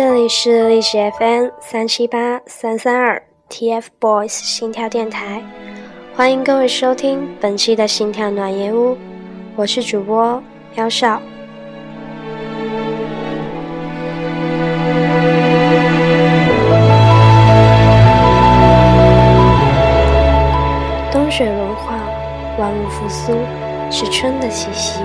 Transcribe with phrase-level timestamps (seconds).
[0.00, 5.42] 这里是历史 FM 三七八三三二 TFBOYS 心跳电台，
[6.14, 8.96] 欢迎各位收听本期的心跳暖夜屋，
[9.56, 10.40] 我是主播
[10.76, 11.20] 喵少。
[21.10, 21.98] 冬雪融化，
[22.56, 23.36] 万物复苏，
[23.90, 25.00] 是春的气息。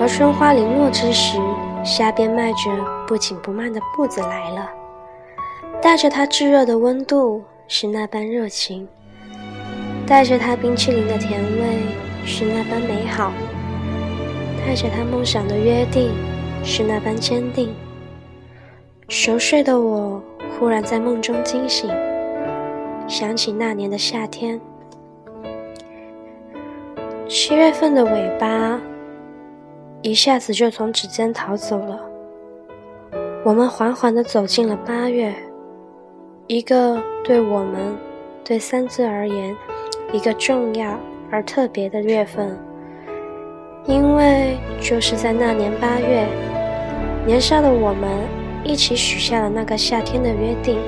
[0.00, 1.40] 而春花零落之时，
[1.90, 2.70] 夏边迈着
[3.04, 4.70] 不紧不慢的步子来了，
[5.82, 8.86] 带着它炙热的温度，是那般热情；
[10.06, 11.80] 带着它冰淇淋的甜味，
[12.24, 13.32] 是那般美好；
[14.64, 16.12] 带着它梦想的约定，
[16.62, 17.74] 是那般坚定。
[19.08, 20.22] 熟睡的我
[20.56, 21.90] 忽然在梦中惊醒，
[23.08, 24.60] 想起那年的夏天，
[27.28, 28.80] 七月份的尾巴。
[30.02, 32.00] 一下子就从指尖逃走了。
[33.44, 35.34] 我们缓缓地走进了八月，
[36.46, 37.94] 一个对我们、
[38.42, 39.54] 对三字而言，
[40.12, 40.98] 一个重要
[41.30, 42.58] 而特别的月份。
[43.86, 46.26] 因为就是在那年八月，
[47.26, 48.10] 年少的我们
[48.64, 50.78] 一起许下了那个夏天的约定。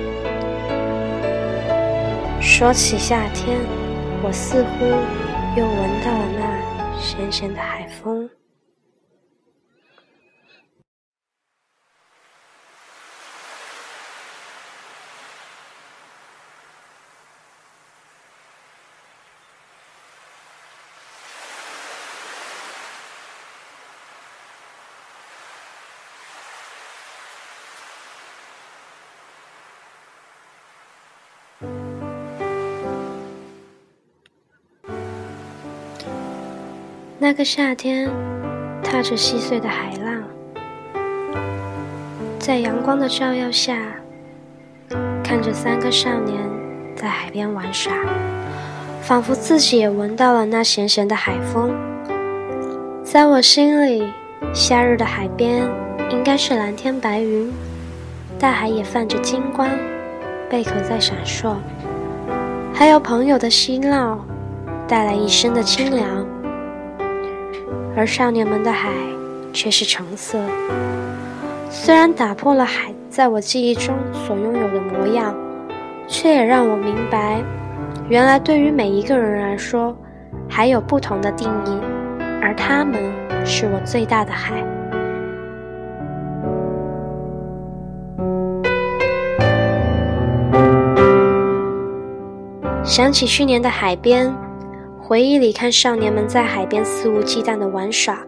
[2.41, 3.59] 说起夏天，
[4.23, 4.87] 我似乎
[5.59, 8.29] 又闻到了那咸咸的海风。
[37.23, 38.11] 那个夏天，
[38.83, 40.25] 踏着细碎的海浪，
[42.37, 43.79] 在阳光的照耀下，
[45.23, 46.37] 看着三个少年
[46.97, 47.93] 在海边玩耍，
[49.03, 51.73] 仿佛自己也闻到了那咸咸的海风。
[53.05, 54.13] 在我心里，
[54.53, 55.63] 夏日的海边
[56.11, 57.53] 应该是蓝天白云，
[58.37, 59.69] 大海也泛着金光，
[60.51, 61.55] 贝壳在闪烁，
[62.75, 64.19] 还有朋友的嬉闹，
[64.89, 66.32] 带来一身的清凉。
[67.95, 68.91] 而少年们的海
[69.53, 70.39] 却是橙色，
[71.69, 75.35] 虽然打破了海在我记忆中所拥有的模样，
[76.09, 77.43] 却也让我明白，
[78.09, 79.95] 原来对于每一个人来说，
[80.49, 81.79] 还有不同的定义，
[82.41, 82.99] 而他们
[83.45, 84.65] 是我最大的海。
[92.83, 94.35] 想起去年的海边。
[95.13, 98.19] 回忆里看少年们在海边肆无忌惮的玩耍，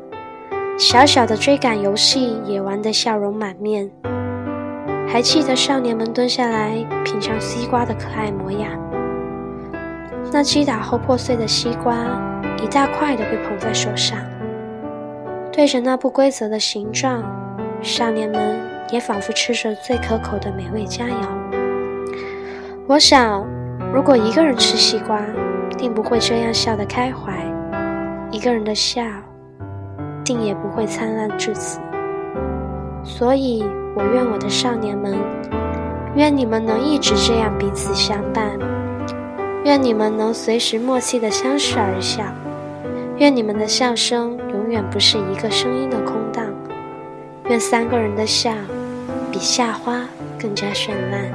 [0.77, 3.91] 小小的追赶游戏也玩得笑容满面。
[5.09, 8.71] 还记得少年们蹲下来品尝西瓜的可爱模样。
[10.31, 11.97] 那击打后破碎的西瓜，
[12.63, 14.19] 一大块的被捧在手上，
[15.51, 17.25] 对着那不规则的形状，
[17.81, 22.05] 少年们也仿佛吃着最可口的美味佳肴。
[22.87, 23.43] 我想，
[23.91, 25.25] 如果一个人吃西瓜，
[25.75, 27.33] 定不会这样笑得开怀，
[28.31, 29.03] 一个人的笑，
[30.25, 31.81] 定也不会灿烂至此。
[33.03, 33.65] 所以
[33.95, 35.19] 我愿我的少年们，
[36.15, 38.51] 愿你们能一直这样彼此相伴，
[39.65, 42.25] 愿你们能随时默契的相视而笑，
[43.19, 46.47] 愿你们的笑声永远不是一个声音的空荡，
[47.49, 48.53] 愿三个人的笑，
[49.31, 50.01] 比夏花
[50.41, 51.31] 更加绚烂。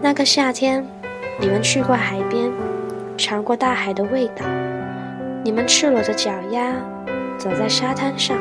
[0.00, 0.86] 那个夏天，
[1.40, 2.50] 你们去过海边。
[3.16, 4.44] 尝过大海的味道，
[5.44, 6.74] 你们赤裸着脚丫
[7.38, 8.36] 走在沙滩上，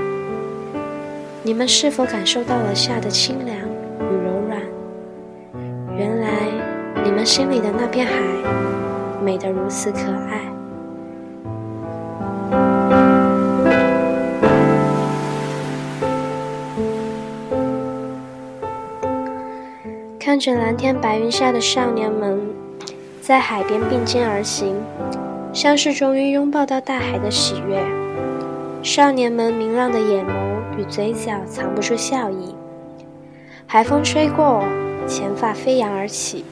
[1.43, 3.57] 你们是否感受到了夏的清凉
[3.99, 4.59] 与柔软？
[5.95, 6.27] 原来
[7.03, 8.13] 你们心里的那片海，
[9.23, 10.41] 美得如此可爱。
[20.19, 22.52] 看着蓝天白云下的少年们。
[23.25, 24.75] 在海边并肩而行，
[25.53, 27.81] 像是终于拥抱到大海的喜悦。
[28.81, 32.53] 少年们明亮的眼眸与嘴角藏不住笑意。
[33.65, 34.61] 海风吹过，
[35.07, 36.43] 前发飞扬而起，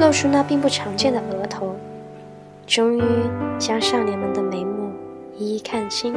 [0.00, 1.76] 露出那并不常见的额头，
[2.66, 3.02] 终于
[3.56, 4.90] 将少年们的眉目
[5.36, 6.12] 一一看清。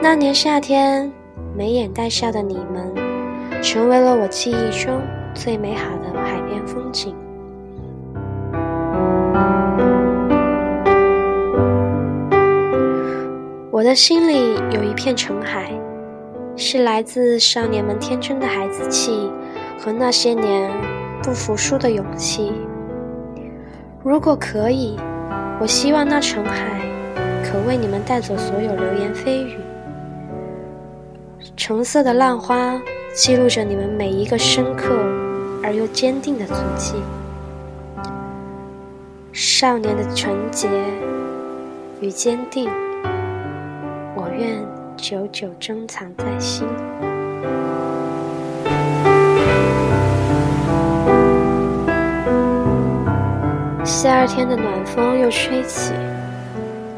[0.00, 1.12] 那年夏天，
[1.54, 2.90] 眉眼带笑的你们，
[3.62, 5.02] 成为了我记忆中
[5.34, 7.14] 最美好的海边风景。
[13.76, 15.70] 我的心里有一片澄海，
[16.56, 19.30] 是来自少年们天真的孩子气
[19.78, 20.72] 和那些年
[21.22, 22.54] 不服输的勇气。
[24.02, 24.96] 如果可以，
[25.60, 26.80] 我希望那澄海
[27.44, 29.58] 可为你们带走所有流言蜚语。
[31.54, 32.80] 橙色的浪花
[33.14, 34.96] 记录着你们每一个深刻
[35.62, 36.94] 而又坚定的足迹。
[39.34, 40.66] 少年的纯洁
[42.00, 42.70] 与坚定，
[44.38, 44.62] 愿
[44.98, 46.68] 久久珍藏在心。
[53.82, 55.92] 夏天的暖风又吹起，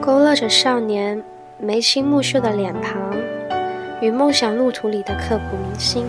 [0.00, 1.23] 勾勒着少年
[1.58, 2.99] 眉清目秀的脸庞。
[4.00, 6.06] 与梦想路途里的刻骨铭心，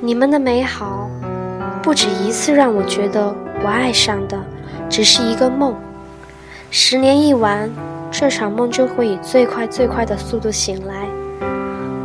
[0.00, 1.08] 你们的美好
[1.82, 4.42] 不止一次让我觉得我爱上的
[4.88, 5.74] 只是一个梦。
[6.70, 7.70] 十年一晚，
[8.16, 11.08] 这场梦就会以最快最快的速度醒来，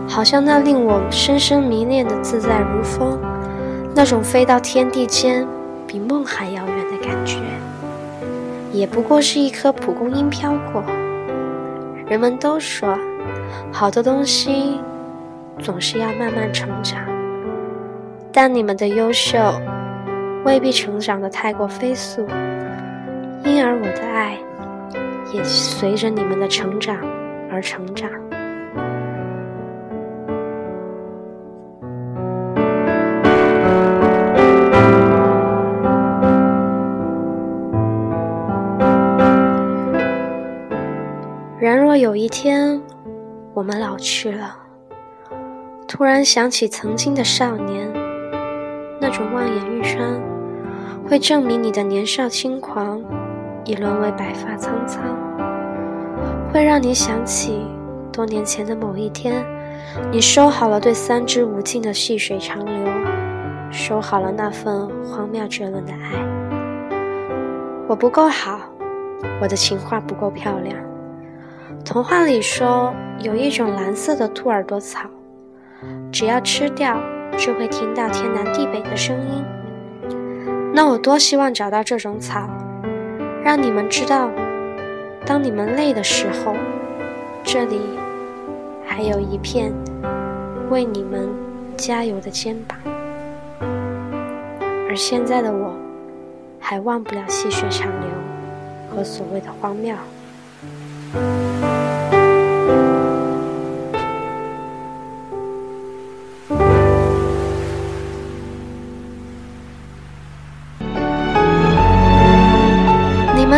[0.07, 3.19] 好像那令我深深迷恋的自在如风，
[3.94, 5.47] 那种飞到天地间
[5.85, 7.38] 比梦还遥远的感觉，
[8.73, 10.83] 也不过是一颗蒲公英飘过。
[12.07, 12.97] 人们都说。
[13.71, 14.79] 好的东西
[15.59, 17.00] 总是要慢慢成长，
[18.31, 19.38] 但你们的优秀
[20.44, 22.27] 未必成长的太过飞速，
[23.44, 24.38] 因而我的爱
[25.31, 26.98] 也随着你们的成长
[27.52, 28.10] 而成长。
[41.60, 42.81] 然若有一天，
[43.54, 44.56] 我们老去了，
[45.88, 47.92] 突然想起曾经的少年，
[49.00, 50.20] 那种望眼欲穿，
[51.08, 53.04] 会证明你的年少轻狂
[53.69, 55.04] 已沦为白发苍苍，
[56.51, 57.68] 会让你想起
[58.12, 59.45] 多年前的某一天，
[60.12, 62.92] 你收好了对三只无尽的细水长流，
[63.69, 66.98] 收好了那份荒谬绝伦的爱。
[67.88, 68.60] 我不够好，
[69.39, 70.75] 我的情话不够漂亮。
[71.86, 72.92] 童话里说。
[73.21, 75.01] 有一种蓝色的兔耳朵草，
[76.10, 76.98] 只要吃掉，
[77.38, 79.44] 就会听到天南地北的声音。
[80.74, 82.50] 那我多希望找到这种草，
[83.44, 84.30] 让你们知道，
[85.25, 86.56] 当你们累的时候，
[87.44, 87.80] 这里
[88.86, 89.74] 还有一片
[90.69, 91.27] 为你们
[91.75, 92.77] 加油的肩膀。
[94.88, 95.74] 而现在的我，
[96.59, 98.09] 还忘不了细水长流
[98.89, 99.95] 和所谓的荒谬。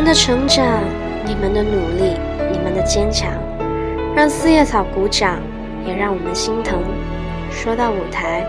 [0.02, 0.66] 们的成长，
[1.28, 2.18] 你们的努力，
[2.52, 3.30] 你们的坚强，
[4.16, 5.40] 让四叶草鼓掌，
[5.86, 6.82] 也让我们心疼。
[7.52, 8.44] 说到舞台，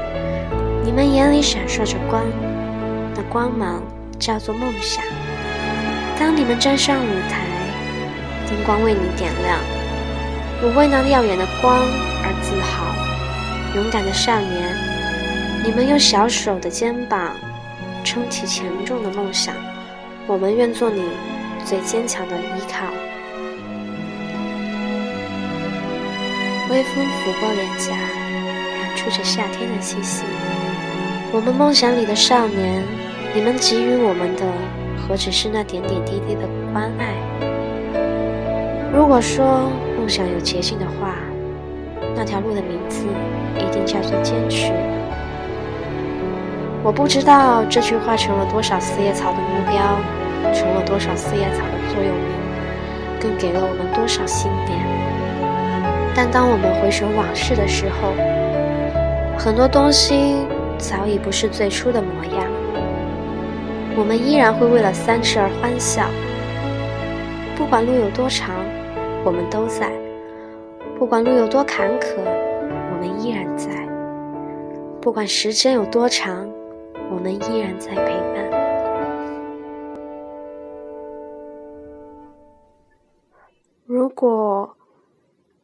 [0.82, 2.22] 你们眼里闪烁着光，
[3.14, 3.82] 那光芒
[4.18, 5.04] 叫做梦想。
[6.18, 7.44] 当你们站上舞台，
[8.48, 9.58] 灯光为你点亮，
[10.62, 11.76] 我为那耀眼的光
[12.24, 12.86] 而自豪。
[13.76, 14.74] 勇敢的少年，
[15.62, 17.36] 你们用小手的肩膀
[18.02, 19.54] 撑起沉重的梦想。
[20.26, 21.02] 我们愿做你
[21.72, 22.84] 最坚强的依靠。
[26.68, 27.96] 微风拂过脸颊，
[28.76, 30.22] 感触着夏天的气息。
[31.32, 32.84] 我们梦想里的少年，
[33.34, 34.42] 你们给予我们的
[34.98, 37.14] 何止是那点点滴滴的关爱？
[38.92, 41.14] 如果说梦想有捷径的话，
[42.14, 43.06] 那条路的名字
[43.56, 44.70] 一定叫做坚持。
[46.82, 50.21] 我不知道这句话成了多少四叶草的目标，
[50.52, 54.80] 成了多少四叶草的座右铭，更给了我们多少信念。
[56.14, 58.12] 但当我们回首往事的时候，
[59.38, 60.36] 很多东西
[60.78, 62.46] 早已不是最初的模样。
[63.96, 66.04] 我们依然会为了三尺而欢笑。
[67.56, 68.54] 不管路有多长，
[69.24, 69.88] 我们都在；
[70.98, 72.16] 不管路有多坎坷，
[72.90, 73.70] 我们依然在；
[75.00, 76.48] 不管时间有多长。
[77.14, 78.61] 我们依然在陪伴。
[84.22, 84.76] 果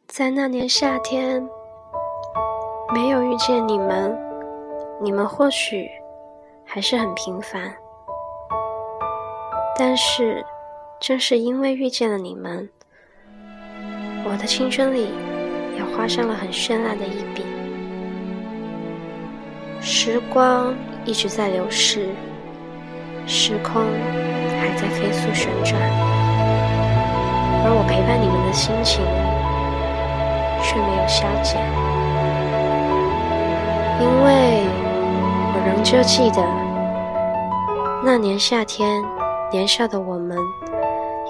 [0.05, 1.47] 在那年夏天
[2.93, 4.19] 没有遇见你们，
[5.01, 5.89] 你们或许
[6.65, 7.73] 还是很平凡。
[9.77, 10.45] 但是，
[10.99, 12.69] 正是因为遇见了你们，
[14.25, 15.07] 我的青春里
[15.77, 17.45] 也画上了很绚烂的一笔。
[19.79, 20.75] 时光。
[21.05, 22.09] 一直在流逝，
[23.25, 23.81] 时空
[24.59, 25.79] 还在飞速旋转，
[27.69, 29.05] 而我陪伴你们的心情
[30.63, 31.61] 却没有消减。
[34.01, 34.65] 因为
[35.53, 36.41] 我仍旧记得
[38.03, 39.03] 那年夏天
[39.51, 40.35] 年少的我们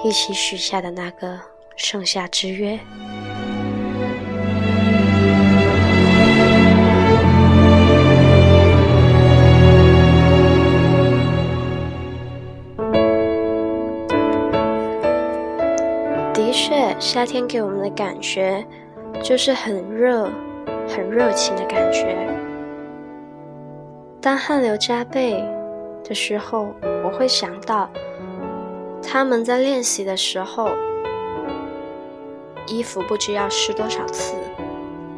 [0.02, 1.38] 一起许下的那个
[1.76, 2.78] 盛夏之约。
[17.12, 18.64] 夏天给我们的感觉
[19.20, 20.30] 就是很热、
[20.86, 22.16] 很热情的感觉。
[24.20, 25.44] 当汗流浃背
[26.04, 26.68] 的时候，
[27.04, 27.90] 我会想到
[29.02, 30.70] 他们在练习的时候，
[32.68, 34.36] 衣服不知要湿多少次，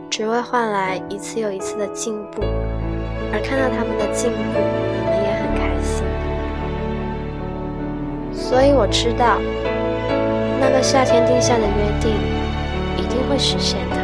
[0.08, 2.40] 只为换来一次又一次的进步。
[3.34, 6.02] 而看到他们的进步，我们也很开心。
[8.32, 9.36] 所以我知道。
[10.62, 12.12] 那个夏天定下的约定，
[12.96, 13.96] 一定会实现的。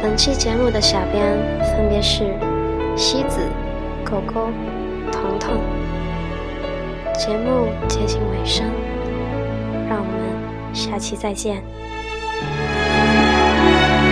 [0.00, 2.32] 本期节目的小编分别是
[2.96, 3.40] 西子、
[4.04, 4.48] 狗狗、
[5.10, 5.60] 彤彤。
[7.14, 8.64] 节目接近尾声，
[9.88, 11.60] 让我们下期再见。